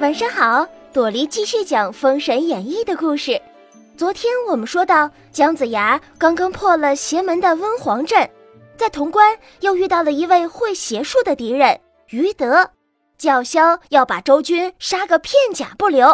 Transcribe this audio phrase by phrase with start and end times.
[0.00, 3.38] 晚上好，朵梨继续讲《封神演义》的故事。
[3.98, 8.26] 昨天我们说到，姜子牙刚刚破了邪门的温黄阵，
[8.78, 11.78] 在潼关又遇到了一位会邪术的敌人
[12.08, 12.70] 于德，
[13.18, 16.06] 叫嚣要把周军杀个片甲不留。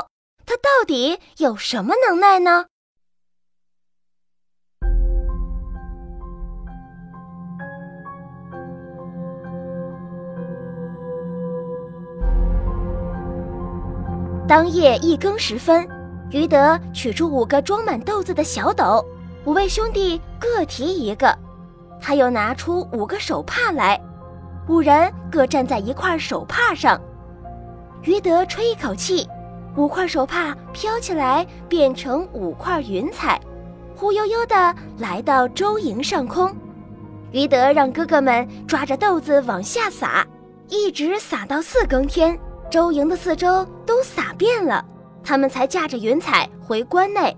[0.44, 2.66] 他到底有什么能耐呢？
[14.48, 15.84] 当夜一更时分，
[16.30, 19.05] 于德取出五个装满豆子的小斗，
[19.45, 21.36] 五位兄弟各提一个。
[22.00, 24.00] 他又拿出五个手帕来，
[24.69, 27.00] 五人各站在一块手帕上。
[28.02, 29.27] 于德吹一口气，
[29.77, 33.41] 五块手帕飘起来，变成五块云彩，
[33.97, 36.55] 忽悠悠地来到周营上空。
[37.33, 40.24] 于德让哥哥们抓着豆子往下撒，
[40.69, 42.38] 一直撒到四更天。
[42.69, 44.84] 周营的四周都撒遍了，
[45.22, 47.34] 他们才驾着云彩回关内。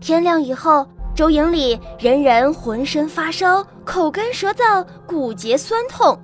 [0.00, 6.18] 天亮以后，周营里人人浑身发烧，口干舌燥，骨节酸痛。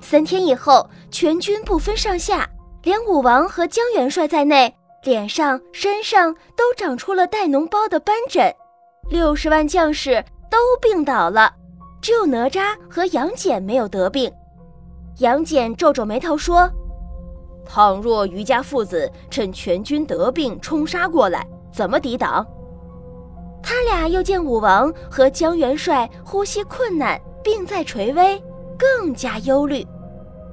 [0.00, 2.48] 三天以后，全军不分上下，
[2.82, 8.52] 连武王和姜元帅在内，脸上、身上都长出了带脓包的斑疹。
[9.08, 11.52] 六十万将士都病倒了，
[12.00, 14.30] 只有哪吒和杨戬没有得病。
[15.18, 16.70] 杨戬皱皱眉头说。
[17.64, 22.46] 倘若余家父子趁全军得病冲杀过来，怎么抵挡？
[23.62, 28.42] 他俩又见武王和姜元帅呼吸困难，病在垂危，
[28.78, 29.86] 更加忧虑。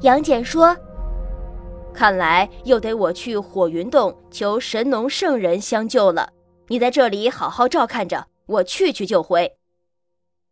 [0.01, 0.75] 杨戬说
[1.93, 6.29] ：“看来又得我去火云洞求神农圣人相救了。
[6.67, 9.57] 你在这里好好照看着，我去去就回。”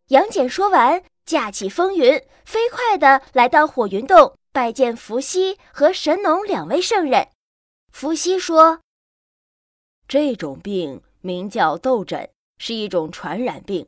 [0.09, 4.33] 杨戬说完，驾起风云，飞快地来到火云洞。
[4.56, 7.28] 拜见伏羲和神农两位圣人。
[7.92, 8.80] 伏羲说
[10.08, 13.86] ：“这种病名叫痘疹，是一种传染病。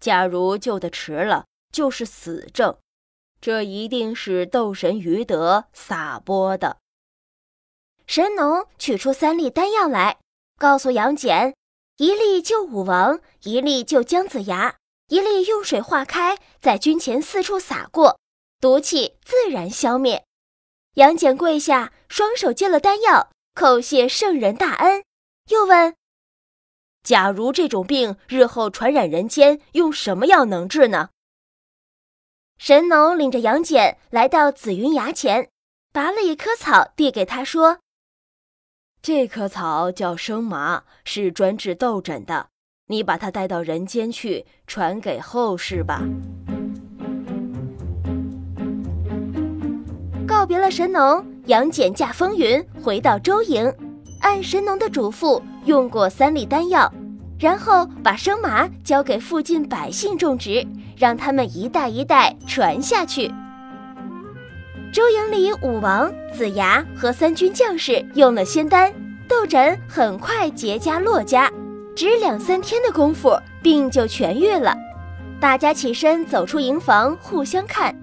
[0.00, 2.76] 假如救得迟了，就是死症。
[3.40, 6.76] 这一定是斗神于德撒播的。”
[8.06, 10.18] 神农取出三粒丹药来，
[10.58, 11.54] 告诉杨戬
[11.96, 14.76] ：“一粒救武王，一粒救姜子牙，
[15.08, 18.20] 一粒用水化开，在军前四处撒过。”
[18.62, 20.24] 毒气自然消灭。
[20.94, 25.02] 杨戬跪下，双手接了丹药，叩谢圣人大恩，
[25.48, 25.96] 又问
[27.02, 31.08] ：“假如这种病日后传染人间，用什么药能治呢？”
[32.56, 35.50] 神农领着杨戬来到紫云崖前，
[35.92, 37.80] 拔了一棵草递给他，说
[39.02, 42.50] ：“这棵草叫生麻，是专治痘疹的。
[42.86, 46.02] 你把它带到人间去，传给后世吧。”
[50.42, 53.72] 告别了神农，杨戬驾风云回到周营，
[54.22, 56.92] 按神农的嘱咐用过三粒丹药，
[57.38, 60.66] 然后把生麻交给附近百姓种植，
[60.98, 63.32] 让他们一代一代传下去。
[64.92, 68.92] 周营里，武王、子牙和三军将士用了仙丹，
[69.28, 71.48] 斗疹很快结痂落痂，
[71.94, 74.76] 只两三天的功夫，病就痊愈了。
[75.38, 77.94] 大家起身走出营房，互相看。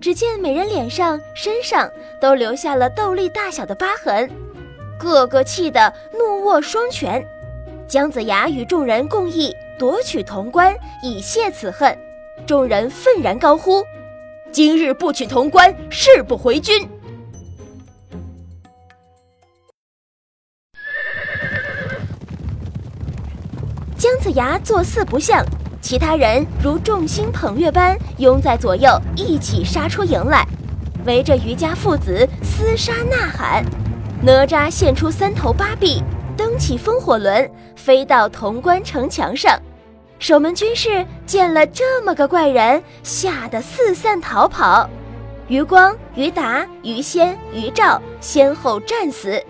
[0.00, 1.90] 只见每人脸上、身上
[2.20, 4.30] 都留下了豆粒大小的疤痕，
[4.98, 7.26] 个个气得怒握双拳。
[7.88, 11.96] 姜子牙与众人共议夺取潼关，以泄此恨。
[12.46, 13.82] 众人愤然高呼
[14.52, 16.88] ：“今日不取潼关，誓不回军！”
[23.98, 25.44] 姜子牙做四不像。
[25.86, 30.44] 其他人如众星捧月般拥在左右，一起杀出营来，
[31.04, 33.64] 围着余家父子厮杀呐喊。
[34.20, 36.02] 哪吒现出三头八臂，
[36.36, 39.56] 蹬起风火轮，飞到潼关城墙上。
[40.18, 44.90] 守门军士见了这么个怪人，吓得四散逃跑。
[45.46, 49.40] 余光、余达、余仙、余兆先后战死。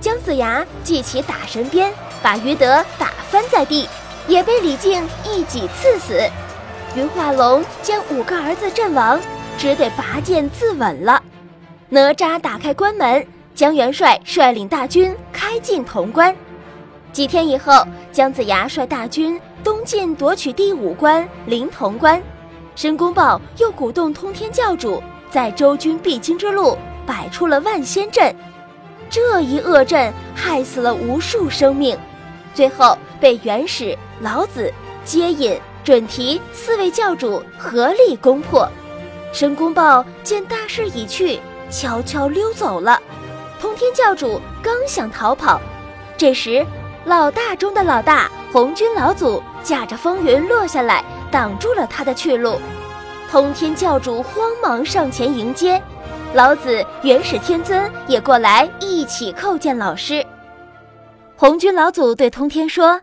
[0.00, 1.92] 姜子牙系起打神鞭，
[2.22, 3.86] 把余德打翻在地。
[4.28, 6.20] 也被李靖一戟刺死，
[6.94, 9.20] 云化龙将五个儿子阵亡，
[9.58, 11.22] 只得拔剑自刎了。
[11.88, 16.34] 哪吒打开关门，姜元帅率领大军开进潼关。
[17.12, 22.22] 几天以后，姜子牙率大军东进夺取第五关临潼关。
[22.74, 28.34] 申公豹又鼓动通天教主，在周军必经之路摆出了万仙阵，
[29.10, 31.98] 这一恶阵害死了无数生命，
[32.54, 33.96] 最后被元始。
[34.20, 34.72] 老子、
[35.04, 38.68] 接引、准提四位教主合力攻破。
[39.32, 41.40] 申公豹见大势已去，
[41.70, 43.00] 悄悄溜走了。
[43.60, 45.60] 通天教主刚想逃跑，
[46.16, 46.64] 这时
[47.04, 52.60] 老大中的老大红军老祖驾着风云落下来，挡住了他的去路。
[53.28, 55.82] 通天教主慌忙上前迎接，
[56.34, 60.24] 老子元始天尊也过来一起叩见老师。
[61.42, 63.02] 红军老祖对通天说：“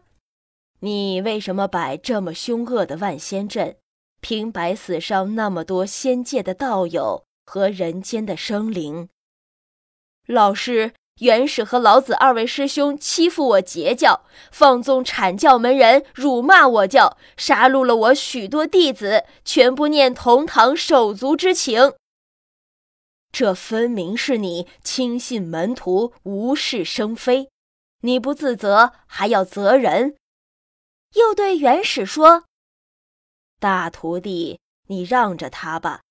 [0.79, 3.75] 你为什么摆这么凶恶的万仙阵，
[4.21, 9.09] 平白死伤那么多仙界的道友和人间的生灵？”
[10.25, 14.21] 老师，元始和老子二位师兄欺负我截教，
[14.53, 21.91] 放纵阐教门人辱骂我教，杀戮了我许多弟子，全不念同堂手足之情。
[23.33, 27.49] 这分明是你轻信门徒，无事生非。
[28.01, 30.15] 你不自责，还要责人。
[31.15, 32.43] 又对元始说
[33.59, 36.01] ：“大徒弟，你让着他吧，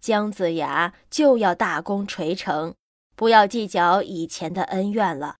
[0.00, 2.74] 姜子牙就要大功垂成。”
[3.16, 5.38] 不要计较以前的恩怨了，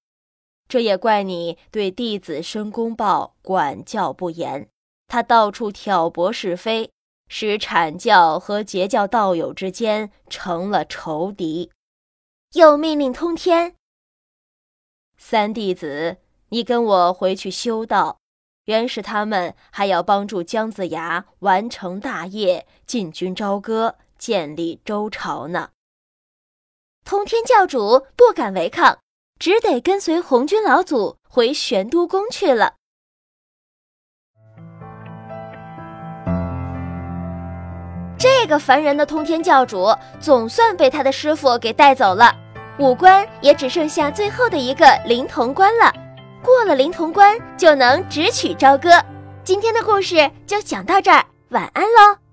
[0.68, 4.68] 这也怪你对弟子申公豹管教不严，
[5.06, 6.90] 他到处挑拨是非，
[7.28, 11.70] 使阐教和截教道友之间成了仇敌。
[12.54, 13.76] 又命令通天
[15.20, 16.18] 三弟子，
[16.50, 18.18] 你跟我回去修道，
[18.66, 25.70] 原始他们还要帮助姜子牙完成大业，进军朝歌，建立周朝呢。
[27.04, 28.98] 通天教主不敢违抗，
[29.38, 32.74] 只得跟随红军老祖回玄都宫去了。
[38.18, 42.36] 这个烦人的通天教主总算被他的师傅给带走了，
[42.78, 45.92] 五关也只剩下最后的一个灵潼关了。
[46.42, 48.90] 过了灵潼关，就能直取朝歌。
[49.42, 52.27] 今天的故事就讲到这儿，晚安喽。